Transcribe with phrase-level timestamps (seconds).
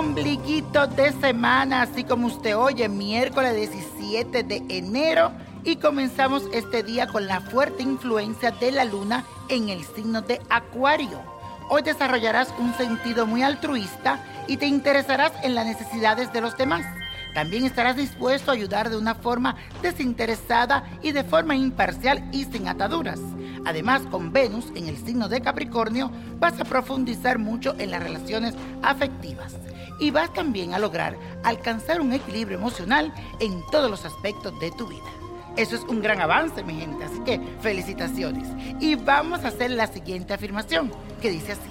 [0.00, 5.30] Ombliguito de semana, así como usted oye, miércoles 17 de enero
[5.62, 10.40] y comenzamos este día con la fuerte influencia de la luna en el signo de
[10.48, 11.20] Acuario.
[11.68, 16.86] Hoy desarrollarás un sentido muy altruista y te interesarás en las necesidades de los demás.
[17.34, 22.68] También estarás dispuesto a ayudar de una forma desinteresada y de forma imparcial y sin
[22.68, 23.20] ataduras.
[23.64, 28.54] Además, con Venus en el signo de Capricornio, vas a profundizar mucho en las relaciones
[28.82, 29.54] afectivas
[30.00, 34.86] y vas también a lograr alcanzar un equilibrio emocional en todos los aspectos de tu
[34.86, 35.10] vida.
[35.56, 38.48] Eso es un gran avance, mi gente, así que felicitaciones.
[38.80, 41.70] Y vamos a hacer la siguiente afirmación, que dice así.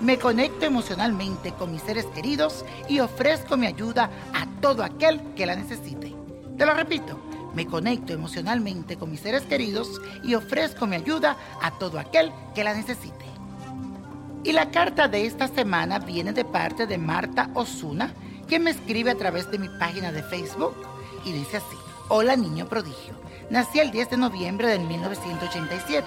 [0.00, 5.46] Me conecto emocionalmente con mis seres queridos y ofrezco mi ayuda a todo aquel que
[5.46, 6.14] la necesite.
[6.56, 7.18] Te lo repito,
[7.54, 12.64] me conecto emocionalmente con mis seres queridos y ofrezco mi ayuda a todo aquel que
[12.64, 13.24] la necesite.
[14.42, 18.14] Y la carta de esta semana viene de parte de Marta Osuna,
[18.48, 20.74] quien me escribe a través de mi página de Facebook
[21.24, 21.76] y dice así,
[22.08, 23.14] Hola niño prodigio,
[23.50, 26.06] nací el 10 de noviembre de 1987.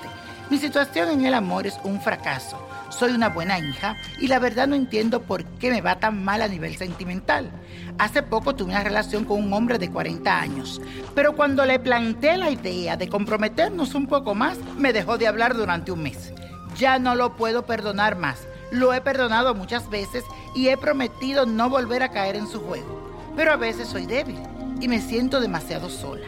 [0.54, 2.60] Mi situación en el amor es un fracaso.
[2.90, 6.44] Soy una buena hija y la verdad no entiendo por qué me va tan mal
[6.44, 7.50] a nivel sentimental.
[7.98, 10.80] Hace poco tuve una relación con un hombre de 40 años,
[11.16, 15.56] pero cuando le planteé la idea de comprometernos un poco más, me dejó de hablar
[15.56, 16.32] durante un mes.
[16.78, 18.48] Ya no lo puedo perdonar más.
[18.70, 23.12] Lo he perdonado muchas veces y he prometido no volver a caer en su juego.
[23.36, 24.38] Pero a veces soy débil
[24.80, 26.28] y me siento demasiado sola.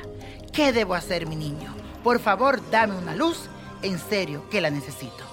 [0.52, 1.76] ¿Qué debo hacer, mi niño?
[2.04, 3.50] Por favor, dame una luz.
[3.86, 5.24] En serio, que la necesito.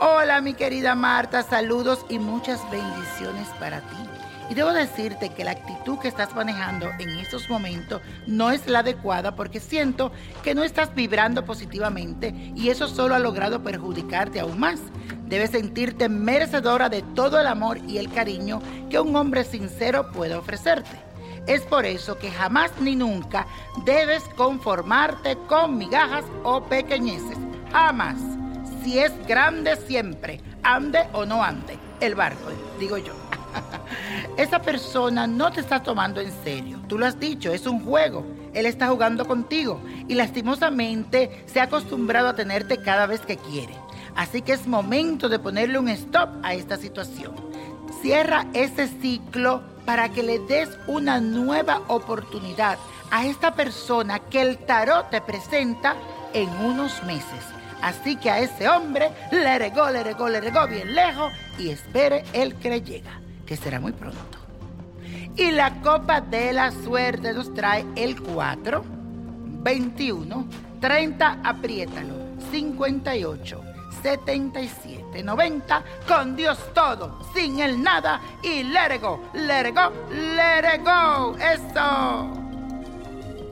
[0.00, 3.96] Hola, mi querida Marta, saludos y muchas bendiciones para ti.
[4.50, 8.80] Y debo decirte que la actitud que estás manejando en estos momentos no es la
[8.80, 10.10] adecuada porque siento
[10.42, 14.80] que no estás vibrando positivamente y eso solo ha logrado perjudicarte aún más.
[15.26, 18.60] Debes sentirte merecedora de todo el amor y el cariño
[18.90, 20.98] que un hombre sincero puede ofrecerte.
[21.46, 23.46] Es por eso que jamás ni nunca
[23.84, 27.43] debes conformarte con migajas o pequeñeces.
[27.74, 28.18] Jamás.
[28.84, 31.76] Si es grande siempre, ande o no ande.
[31.98, 32.48] El barco,
[32.78, 33.12] digo yo.
[34.36, 36.78] Esa persona no te está tomando en serio.
[36.86, 38.24] Tú lo has dicho, es un juego.
[38.52, 43.74] Él está jugando contigo y lastimosamente se ha acostumbrado a tenerte cada vez que quiere.
[44.14, 47.34] Así que es momento de ponerle un stop a esta situación.
[48.02, 52.78] Cierra ese ciclo para que le des una nueva oportunidad
[53.10, 55.96] a esta persona que el tarot te presenta
[56.34, 57.44] en unos meses.
[57.84, 62.24] Así que a ese hombre le regó, le regó, le regó bien lejos y espere
[62.32, 64.38] el que le llega, que será muy pronto.
[65.36, 70.46] Y la copa de la suerte nos trae el 4, 21,
[70.80, 72.14] 30, apriétalo,
[72.50, 73.60] 58,
[74.02, 81.36] 77, 90, con Dios todo, sin el nada y let it go, let it go.
[81.36, 82.43] Eso.